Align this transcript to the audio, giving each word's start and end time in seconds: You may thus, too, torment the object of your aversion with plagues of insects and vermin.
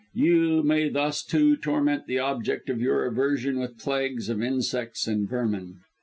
You 0.15 0.63
may 0.63 0.89
thus, 0.89 1.23
too, 1.23 1.55
torment 1.55 2.07
the 2.07 2.17
object 2.17 2.71
of 2.71 2.81
your 2.81 3.05
aversion 3.05 3.59
with 3.59 3.77
plagues 3.77 4.29
of 4.29 4.41
insects 4.41 5.05
and 5.05 5.29
vermin. 5.29 5.81